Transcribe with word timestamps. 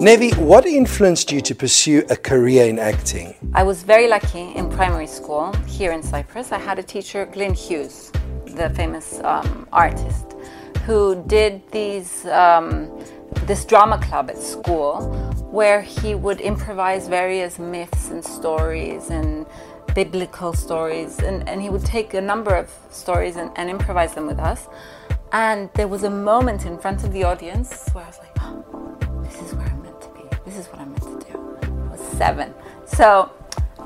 Nedie, 0.00 0.36
what 0.38 0.64
influenced 0.64 1.32
you 1.32 1.40
to 1.40 1.54
pursue 1.54 2.04
a 2.08 2.16
career 2.16 2.66
in 2.66 2.78
acting? 2.78 3.34
I 3.54 3.62
was 3.64 3.82
very 3.82 4.08
lucky 4.08 4.52
in 4.54 4.70
primary 4.70 5.08
school 5.08 5.52
here 5.66 5.92
in 5.92 6.02
Cyprus. 6.02 6.52
I 6.52 6.58
had 6.58 6.78
a 6.78 6.82
teacher, 6.82 7.26
Glyn 7.26 7.52
Hughes, 7.52 8.12
the 8.46 8.70
famous 8.70 9.18
um, 9.24 9.66
artist, 9.72 10.34
who 10.86 11.22
did 11.26 11.62
these 11.72 12.26
um, 12.26 12.88
this 13.46 13.64
drama 13.64 13.98
club 13.98 14.30
at 14.30 14.38
school 14.38 15.02
where 15.50 15.80
he 15.80 16.14
would 16.14 16.40
improvise 16.40 17.08
various 17.08 17.58
myths 17.58 18.10
and 18.10 18.24
stories 18.24 19.10
and 19.10 19.46
biblical 19.94 20.52
stories 20.52 21.18
and, 21.20 21.48
and 21.48 21.62
he 21.62 21.70
would 21.70 21.84
take 21.84 22.14
a 22.14 22.20
number 22.20 22.54
of 22.54 22.70
stories 22.90 23.36
and, 23.36 23.50
and 23.56 23.70
improvise 23.70 24.14
them 24.14 24.26
with 24.26 24.38
us 24.38 24.68
and 25.32 25.70
there 25.74 25.88
was 25.88 26.04
a 26.04 26.10
moment 26.10 26.66
in 26.66 26.78
front 26.78 27.04
of 27.04 27.12
the 27.12 27.24
audience 27.24 27.88
where 27.92 28.04
I 28.04 28.06
was 28.06 28.18
like, 28.18 28.30
oh, 28.40 29.22
this 29.22 29.40
is 29.42 29.54
where 29.54 29.66
I'm 29.66 29.82
meant 29.82 30.00
to 30.00 30.08
be. 30.08 30.22
This 30.44 30.56
is 30.56 30.66
what 30.66 30.80
I'm 30.80 30.90
meant 30.92 31.02
to 31.02 31.32
do. 31.32 31.58
I 31.62 31.90
was 31.90 32.00
seven. 32.00 32.54
So 32.86 33.30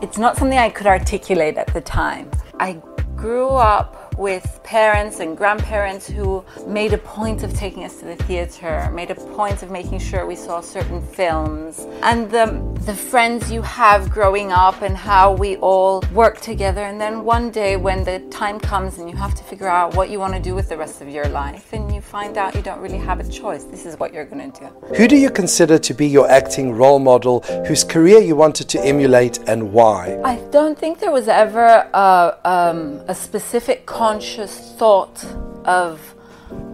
it's 0.00 0.19
not 0.19 0.36
something 0.36 0.59
I 0.59 0.70
could 0.70 0.86
articulate 0.86 1.56
at 1.59 1.73
the 1.74 1.80
time. 1.80 2.30
I 2.60 2.80
grew 3.16 3.48
up 3.50 4.02
with 4.23 4.61
parents 4.62 5.19
and 5.19 5.37
grandparents 5.37 6.09
who 6.09 6.45
made 6.65 6.93
a 6.93 6.99
point 6.99 7.43
of 7.43 7.53
taking 7.55 7.83
us 7.83 7.97
to 7.99 8.05
the 8.05 8.15
theater, 8.25 8.89
made 8.95 9.11
a 9.11 9.17
point 9.17 9.65
of 9.65 9.71
making 9.71 9.98
sure 9.98 10.25
we 10.25 10.37
saw 10.37 10.61
certain 10.61 11.03
films, 11.03 11.81
and 12.03 12.31
the, 12.31 12.47
the 12.87 12.95
friends 12.95 13.51
you 13.51 13.61
have 13.62 14.09
growing 14.11 14.53
up 14.53 14.81
and 14.81 14.97
how 14.97 15.33
we 15.33 15.57
all 15.57 16.01
work 16.15 16.41
together. 16.41 16.83
And 16.83 17.01
then 17.01 17.25
one 17.25 17.51
day, 17.51 17.77
when 17.77 18.05
the 18.05 18.21
time 18.31 18.61
comes 18.61 18.98
and 18.98 19.11
you 19.11 19.17
have 19.17 19.35
to 19.35 19.43
figure 19.43 19.67
out 19.67 19.97
what 19.97 20.09
you 20.09 20.21
want 20.21 20.34
to 20.34 20.41
do 20.41 20.55
with 20.55 20.69
the 20.69 20.77
rest 20.77 21.03
of 21.03 21.09
your 21.09 21.29
life, 21.29 21.73
and 21.73 21.93
you 21.93 22.01
find 22.01 22.39
out 22.39 22.55
you 22.55 22.62
don't 22.62 22.81
really 22.81 22.98
have 22.98 23.19
a 23.19 23.29
choice, 23.29 23.65
this 23.65 23.84
is 23.84 23.98
what 23.98 24.15
you're 24.15 24.25
going 24.25 24.53
to 24.53 24.61
do. 24.61 24.67
Who 24.95 25.09
do 25.09 25.17
you 25.17 25.31
consider 25.31 25.79
to 25.79 25.95
be 25.95 26.07
your 26.07 26.31
acting 26.31 26.73
role 26.73 27.01
model 27.01 27.41
whose 27.67 27.83
career 27.83 28.20
you 28.20 28.36
wanted 28.36 28.69
to 28.69 28.81
emulate 28.84 29.41
and 29.48 29.73
why? 29.73 30.20
I 30.25 30.36
don't 30.53 30.79
think 30.79 31.01
there 31.01 31.11
was 31.11 31.27
ever 31.27 31.67
a, 31.92 32.39
um, 32.45 33.03
a 33.09 33.14
specific 33.17 33.84
conscious 34.12 34.74
thought 34.77 35.24
of, 35.64 36.14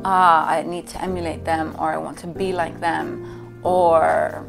ah, 0.05 0.48
I 0.48 0.62
need 0.62 0.89
to 0.89 1.00
emulate 1.00 1.44
them 1.44 1.67
or 1.78 1.86
I 1.92 1.97
want 1.97 2.19
to 2.25 2.27
be 2.27 2.53
like 2.53 2.81
them, 2.81 3.06
or 3.62 4.44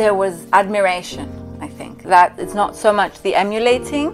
there 0.00 0.12
was 0.12 0.34
admiration, 0.52 1.28
I 1.60 1.68
think. 1.68 2.02
That 2.02 2.34
it's 2.36 2.56
not 2.62 2.74
so 2.74 2.92
much 2.92 3.22
the 3.22 3.36
emulating. 3.36 4.06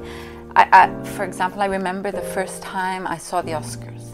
I, 0.54 0.62
I, 0.80 1.04
for 1.16 1.24
example, 1.24 1.62
I 1.62 1.68
remember 1.78 2.12
the 2.12 2.28
first 2.36 2.60
time 2.60 3.06
I 3.06 3.16
saw 3.16 3.40
the 3.40 3.52
Oscars. 3.52 4.04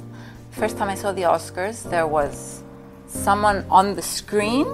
First 0.52 0.78
time 0.78 0.88
I 0.88 0.94
saw 0.94 1.10
the 1.10 1.26
Oscars, 1.34 1.76
there 1.90 2.06
was 2.06 2.62
someone 3.08 3.64
on 3.68 3.96
the 3.96 4.02
screen 4.02 4.66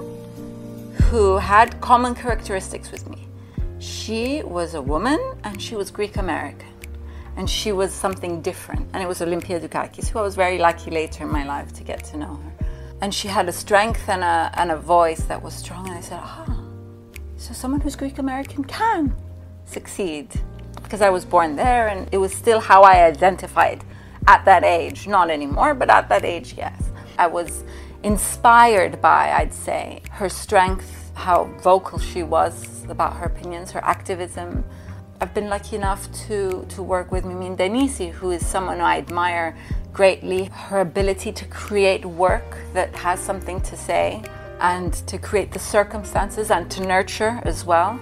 who 1.09 1.37
had 1.37 1.81
common 1.81 2.13
characteristics 2.13 2.91
with 2.91 3.09
me. 3.09 3.27
She 3.79 4.43
was 4.43 4.75
a 4.75 4.83
woman 4.83 5.19
and 5.43 5.59
she 5.59 5.75
was 5.75 5.89
Greek 5.89 6.15
American 6.15 6.74
and 7.37 7.49
she 7.49 7.71
was 7.71 7.93
something 7.93 8.41
different. 8.41 8.89
And 8.93 9.03
it 9.03 9.07
was 9.07 9.21
Olympia 9.21 9.59
Dukakis, 9.59 10.07
who 10.07 10.19
I 10.19 10.21
was 10.21 10.35
very 10.35 10.57
lucky 10.57 10.91
later 10.91 11.23
in 11.23 11.31
my 11.31 11.45
life 11.45 11.73
to 11.73 11.83
get 11.83 12.03
to 12.05 12.17
know 12.17 12.35
her. 12.35 12.65
And 13.01 13.13
she 13.13 13.27
had 13.27 13.49
a 13.49 13.51
strength 13.51 14.07
and 14.07 14.23
a, 14.23 14.51
and 14.55 14.71
a 14.71 14.77
voice 14.77 15.23
that 15.25 15.41
was 15.41 15.53
strong. 15.53 15.87
And 15.87 15.97
I 15.97 16.01
said, 16.01 16.19
ah, 16.21 16.61
so 17.37 17.53
someone 17.53 17.81
who's 17.81 17.95
Greek 17.95 18.19
American 18.19 18.63
can 18.63 19.13
succeed. 19.65 20.29
Because 20.81 21.01
I 21.01 21.09
was 21.09 21.25
born 21.25 21.55
there, 21.55 21.87
and 21.87 22.07
it 22.11 22.17
was 22.17 22.33
still 22.33 22.59
how 22.59 22.83
I 22.83 23.05
identified 23.05 23.83
at 24.27 24.45
that 24.45 24.63
age. 24.63 25.07
Not 25.07 25.29
anymore, 25.29 25.73
but 25.73 25.89
at 25.89 26.07
that 26.09 26.23
age, 26.23 26.53
yes. 26.57 26.91
I 27.17 27.27
was 27.27 27.63
inspired 28.03 29.01
by, 29.01 29.31
I'd 29.31 29.53
say, 29.53 30.03
her 30.11 30.29
strength, 30.29 31.11
how 31.15 31.45
vocal 31.61 31.97
she 31.97 32.23
was 32.23 32.85
about 32.87 33.13
her 33.17 33.25
opinions, 33.25 33.71
her 33.71 33.83
activism, 33.83 34.63
I've 35.21 35.33
been 35.33 35.49
lucky 35.49 35.77
enough 35.77 36.11
to, 36.27 36.65
to 36.67 36.83
work 36.83 37.11
with 37.11 37.23
Mimine 37.23 37.55
Denisi, 37.55 38.11
who 38.11 38.31
is 38.31 38.45
someone 38.45 38.81
I 38.81 38.97
admire 38.97 39.55
greatly. 39.93 40.45
Her 40.45 40.81
ability 40.81 41.31
to 41.31 41.45
create 41.45 42.05
work 42.05 42.57
that 42.73 42.93
has 42.95 43.21
something 43.21 43.61
to 43.61 43.77
say 43.77 44.21
and 44.59 44.93
to 45.07 45.17
create 45.17 45.51
the 45.51 45.59
circumstances 45.59 46.51
and 46.51 46.69
to 46.71 46.85
nurture 46.85 47.39
as 47.43 47.65
well 47.65 47.99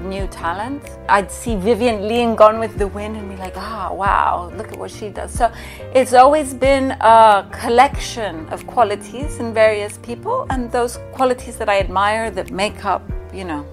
new 0.00 0.26
talent. 0.28 0.82
I'd 1.08 1.30
see 1.30 1.56
Vivien 1.56 2.02
in 2.10 2.34
Gone 2.34 2.58
with 2.58 2.78
the 2.78 2.88
Wind 2.88 3.16
and 3.16 3.28
be 3.28 3.36
like, 3.36 3.54
ah, 3.56 3.88
oh, 3.90 3.94
wow, 3.94 4.50
look 4.56 4.72
at 4.72 4.78
what 4.78 4.90
she 4.90 5.10
does. 5.10 5.32
So 5.32 5.52
it's 5.94 6.14
always 6.14 6.54
been 6.54 6.92
a 7.00 7.48
collection 7.52 8.48
of 8.48 8.66
qualities 8.66 9.38
in 9.38 9.52
various 9.52 9.98
people, 9.98 10.46
and 10.50 10.72
those 10.72 10.98
qualities 11.12 11.56
that 11.56 11.68
I 11.68 11.80
admire 11.80 12.30
that 12.30 12.50
make 12.50 12.84
up, 12.84 13.02
you 13.32 13.44
know, 13.44 13.66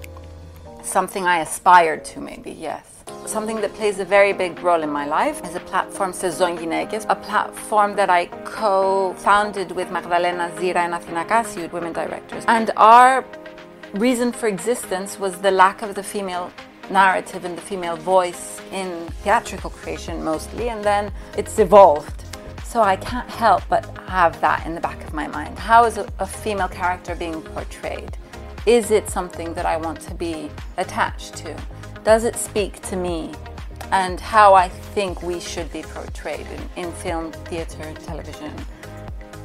something 0.83 1.25
I 1.25 1.39
aspired 1.39 2.05
to, 2.05 2.19
maybe, 2.19 2.51
yes. 2.51 3.03
Something 3.25 3.61
that 3.61 3.73
plays 3.73 3.99
a 3.99 4.05
very 4.05 4.33
big 4.33 4.59
role 4.61 4.83
in 4.83 4.89
my 4.89 5.05
life 5.05 5.43
is 5.45 5.55
a 5.55 5.59
platform, 5.59 6.13
Sezon 6.13 6.57
Gynekes, 6.57 7.05
a 7.09 7.15
platform 7.15 7.95
that 7.95 8.09
I 8.09 8.25
co 8.45 9.13
founded 9.17 9.71
with 9.71 9.91
Magdalena 9.91 10.51
Zira 10.55 10.77
and 10.77 10.93
Athina 10.93 11.27
Kasi, 11.27 11.67
women 11.67 11.93
directors. 11.93 12.43
And 12.47 12.71
our 12.77 13.25
reason 13.93 14.31
for 14.31 14.47
existence 14.47 15.19
was 15.19 15.39
the 15.39 15.51
lack 15.51 15.81
of 15.81 15.95
the 15.95 16.03
female 16.03 16.51
narrative 16.89 17.43
and 17.43 17.57
the 17.57 17.61
female 17.61 17.97
voice 17.97 18.61
in 18.71 19.07
theatrical 19.23 19.69
creation 19.69 20.23
mostly, 20.23 20.69
and 20.69 20.83
then 20.83 21.11
it's 21.37 21.59
evolved. 21.59 22.23
So 22.63 22.81
I 22.81 22.97
can't 22.97 23.29
help 23.29 23.63
but 23.69 23.85
have 24.07 24.39
that 24.41 24.65
in 24.65 24.75
the 24.75 24.81
back 24.81 25.01
of 25.03 25.13
my 25.13 25.27
mind. 25.27 25.57
How 25.57 25.85
is 25.85 25.97
a 25.97 26.27
female 26.27 26.67
character 26.67 27.15
being 27.15 27.41
portrayed? 27.41 28.17
Is 28.67 28.91
it 28.91 29.09
something 29.09 29.53
that 29.53 29.65
I 29.65 29.77
want 29.77 30.01
to 30.01 30.13
be 30.13 30.49
attached 30.75 31.37
to? 31.37 31.55
Does 32.03 32.25
it 32.25 32.35
speak 32.35 32.81
to 32.89 32.97
me 32.97 33.31
and 33.93 34.19
how 34.19 34.55
I 34.55 34.67
think 34.67 35.23
we 35.23 35.39
should 35.39 35.71
be 35.71 35.83
portrayed 35.83 36.45
in, 36.75 36.83
in 36.83 36.91
film, 36.91 37.31
theatre, 37.31 37.93
television, 38.03 38.53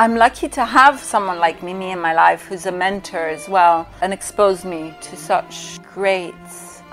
I'm 0.01 0.15
lucky 0.15 0.49
to 0.49 0.65
have 0.65 0.99
someone 0.99 1.39
like 1.41 1.63
Mimi 1.63 1.91
in 1.91 2.01
my 2.01 2.15
life 2.15 2.47
who's 2.47 2.65
a 2.65 2.73
mentor 2.73 3.29
as 3.29 3.51
well 3.51 3.87
and 4.01 4.15
exposed 4.15 4.65
me 4.65 4.95
to 5.03 5.15
such 5.15 5.79
great 5.93 6.33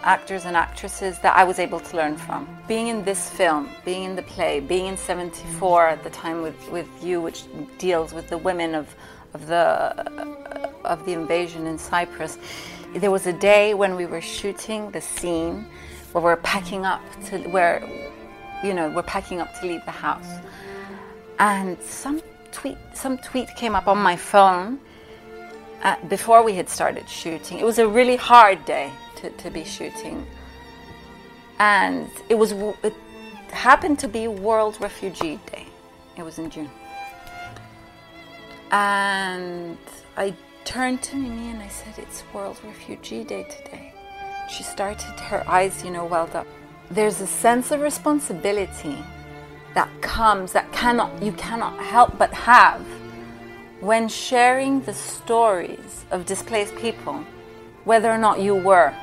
actors 0.02 0.44
and 0.44 0.58
actresses 0.58 1.18
that 1.20 1.34
I 1.34 1.46
was 1.46 1.58
able 1.58 1.80
to 1.80 1.96
learn 1.96 2.18
from. 2.18 2.46
Being 2.68 2.90
in 2.90 3.06
this 3.06 3.30
film, 3.30 3.70
being 3.86 4.04
in 4.04 4.18
the 4.18 4.24
play, 4.24 4.60
being 4.60 4.88
in 4.88 4.98
74 4.98 5.88
at 5.88 6.04
the 6.04 6.10
time 6.10 6.42
with, 6.42 6.70
with 6.70 6.90
you, 7.02 7.22
which 7.22 7.44
deals 7.78 8.12
with 8.12 8.28
the 8.28 8.38
women 8.38 8.76
of, 8.76 8.94
of, 9.34 9.48
the, 9.48 9.64
of 10.84 11.06
the 11.06 11.14
invasion 11.14 11.66
in 11.66 11.78
Cyprus, 11.78 12.38
there 12.94 13.10
was 13.10 13.26
a 13.26 13.32
day 13.32 13.74
when 13.74 13.96
we 13.96 14.06
were 14.06 14.20
shooting 14.20 14.92
the 14.92 15.00
scene 15.00 15.66
where 16.12 16.22
we're 16.22 16.36
packing 16.36 16.86
up 16.86 17.02
to 17.28 17.38
where, 17.52 17.88
you 18.66 18.74
know, 18.74 18.90
we're 18.90 19.02
packing 19.02 19.40
up 19.40 19.58
to 19.62 19.66
leave 19.66 19.86
the 19.86 19.92
house. 19.92 20.42
And 21.40 21.82
some 21.82 22.22
tweet, 22.52 22.78
some 22.94 23.18
tweet 23.18 23.50
came 23.56 23.76
up 23.76 23.88
on 23.88 23.98
my 23.98 24.16
phone 24.16 24.80
uh, 25.84 25.96
before 26.08 26.44
we 26.44 26.54
had 26.54 26.70
started 26.70 27.08
shooting. 27.08 27.60
It 27.60 27.66
was 27.66 27.80
a 27.80 27.88
really 27.88 28.16
hard 28.16 28.64
day 28.66 28.92
to, 29.18 29.30
to 29.30 29.50
be 29.50 29.64
shooting. 29.64 30.26
And 31.60 32.10
it 32.30 32.36
was 32.36 32.52
it 32.84 32.94
happened 33.52 34.00
to 34.00 34.08
be 34.08 34.28
World 34.28 34.78
Refugee 34.80 35.40
Day. 35.52 35.68
It 36.16 36.24
was 36.24 36.38
in 36.40 36.50
June. 36.50 36.70
And 38.72 39.78
I 40.18 40.36
turned 40.66 41.02
to 41.04 41.16
Mimi 41.16 41.52
and 41.52 41.62
I 41.62 41.70
said, 41.70 41.94
It's 41.98 42.24
World 42.34 42.58
Refugee 42.64 43.24
Day 43.24 43.44
today. 43.44 43.94
She 44.50 44.64
started, 44.64 45.20
her 45.20 45.48
eyes, 45.48 45.84
you 45.84 45.92
know, 45.92 46.06
welled 46.06 46.36
up. 46.36 46.48
There's 46.90 47.22
a 47.22 47.28
sense 47.28 47.72
of 47.72 47.82
responsibility 47.82 48.98
that 49.74 49.90
comes 50.02 50.54
that 50.54 50.72
cannot 50.72 51.22
you 51.22 51.32
cannot 51.34 51.78
help 51.80 52.18
but 52.18 52.34
have 52.34 52.82
when 53.80 54.08
sharing 54.08 54.82
the 54.82 54.94
stories 54.94 56.06
of 56.12 56.26
displaced 56.26 56.76
people 56.76 57.24
whether 57.88 58.12
or 58.12 58.18
not 58.18 58.42
you 58.42 58.54
were. 58.54 58.94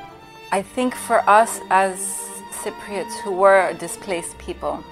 I 0.52 0.60
think 0.60 0.94
for 0.94 1.18
us 1.28 1.60
as 1.70 1.98
Cypriots 2.52 3.18
who 3.22 3.32
were 3.32 3.72
displaced 3.78 4.36
people, 4.38 4.84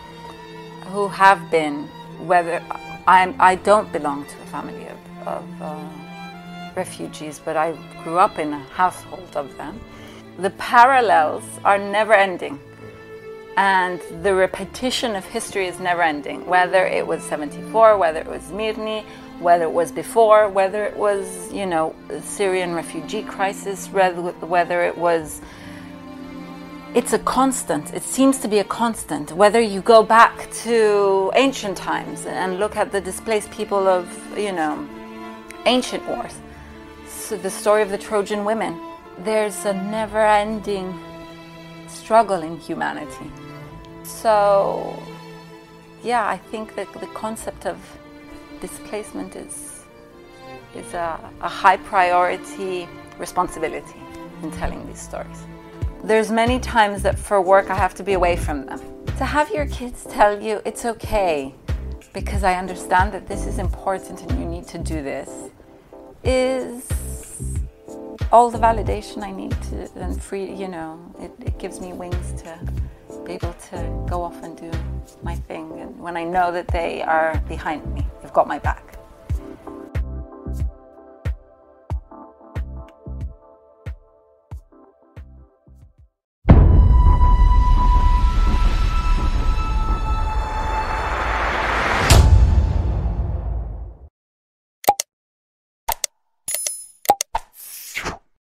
who 0.86 1.08
have 1.08 1.50
been, 1.50 1.84
whether 2.26 2.62
I'm, 3.06 3.34
I 3.38 3.56
don't 3.56 3.92
belong 3.92 4.24
to 4.24 4.42
a 4.42 4.46
family 4.46 4.86
of, 4.86 5.28
of 5.28 5.62
uh, 5.62 5.88
refugees, 6.74 7.38
but 7.38 7.56
I 7.56 7.76
grew 8.02 8.18
up 8.18 8.38
in 8.38 8.52
a 8.52 8.58
household 8.80 9.36
of 9.36 9.56
them. 9.58 9.78
The 10.38 10.50
parallels 10.50 11.44
are 11.64 11.78
never 11.78 12.14
ending 12.14 12.58
and 13.56 14.00
the 14.22 14.34
repetition 14.34 15.14
of 15.14 15.24
history 15.24 15.66
is 15.66 15.78
never 15.78 16.02
ending 16.02 16.44
whether 16.46 16.86
it 16.86 17.06
was 17.06 17.22
74 17.24 17.98
whether 17.98 18.20
it 18.20 18.26
was 18.26 18.42
Mirni 18.50 19.04
whether 19.40 19.64
it 19.64 19.72
was 19.72 19.92
before 19.92 20.48
whether 20.48 20.84
it 20.84 20.96
was 20.96 21.52
you 21.52 21.66
know 21.66 21.94
Syrian 22.22 22.74
refugee 22.74 23.22
crisis 23.22 23.88
whether 23.88 24.82
it 24.82 24.96
was 24.96 25.40
it's 26.94 27.14
a 27.14 27.18
constant. 27.20 27.94
It 27.94 28.02
seems 28.02 28.36
to 28.40 28.48
be 28.48 28.58
a 28.58 28.64
constant. 28.64 29.32
Whether 29.32 29.62
you 29.62 29.80
go 29.80 30.02
back 30.02 30.50
to 30.64 31.32
ancient 31.34 31.78
times 31.78 32.26
and 32.26 32.58
look 32.58 32.76
at 32.76 32.92
the 32.92 33.00
displaced 33.00 33.50
people 33.50 33.88
of 33.88 34.06
you 34.36 34.52
know 34.52 34.86
ancient 35.64 36.06
wars 36.06 36.34
so 37.06 37.36
the 37.36 37.50
story 37.50 37.82
of 37.82 37.90
the 37.90 37.98
Trojan 37.98 38.44
women 38.44 38.80
there's 39.18 39.64
a 39.64 39.72
never 39.72 40.18
ending 40.18 40.98
struggle 41.92 42.42
in 42.42 42.58
humanity. 42.58 43.30
So, 44.02 45.00
yeah, 46.02 46.26
I 46.26 46.36
think 46.36 46.74
that 46.74 46.92
the 46.94 47.06
concept 47.08 47.66
of 47.66 47.78
displacement 48.60 49.36
is, 49.36 49.84
is 50.74 50.94
a, 50.94 51.18
a 51.40 51.48
high 51.48 51.76
priority 51.76 52.88
responsibility 53.18 54.00
in 54.42 54.50
telling 54.50 54.86
these 54.86 55.00
stories. 55.00 55.46
There's 56.04 56.32
many 56.32 56.58
times 56.58 57.02
that 57.02 57.18
for 57.18 57.40
work 57.40 57.70
I 57.70 57.76
have 57.76 57.94
to 57.94 58.02
be 58.02 58.14
away 58.14 58.36
from 58.36 58.66
them. 58.66 58.80
To 59.18 59.24
have 59.24 59.50
your 59.50 59.66
kids 59.66 60.04
tell 60.08 60.42
you 60.42 60.60
it's 60.64 60.84
okay 60.84 61.54
because 62.12 62.42
I 62.42 62.54
understand 62.54 63.12
that 63.12 63.28
this 63.28 63.46
is 63.46 63.58
important 63.58 64.22
and 64.22 64.38
you 64.38 64.46
need 64.46 64.66
to 64.68 64.78
do 64.78 65.02
this 65.02 65.30
is 66.24 66.88
all 68.32 68.50
the 68.50 68.58
validation 68.58 69.22
I 69.22 69.30
need 69.30 69.50
to 69.70 69.90
and 69.96 70.20
free, 70.20 70.50
you 70.50 70.66
know, 70.66 70.98
it, 71.20 71.32
it 71.46 71.58
gives 71.58 71.80
me 71.80 71.92
wings 71.92 72.42
to 72.42 72.58
be 73.26 73.32
able 73.34 73.52
to 73.52 74.06
go 74.08 74.22
off 74.22 74.42
and 74.42 74.56
do 74.56 74.70
my 75.22 75.34
thing. 75.34 75.78
And 75.78 75.98
when 76.00 76.16
I 76.16 76.24
know 76.24 76.50
that 76.50 76.66
they 76.68 77.02
are 77.02 77.38
behind 77.46 77.86
me, 77.94 78.06
they've 78.22 78.32
got 78.32 78.48
my 78.48 78.58
back. 78.58 78.96